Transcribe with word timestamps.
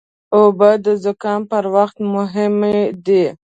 اوبه 0.37 0.69
د 0.85 0.87
زکام 1.03 1.41
پر 1.51 1.65
وخت 1.75 1.97
مهمې 2.15 2.77
دي. 3.05 3.25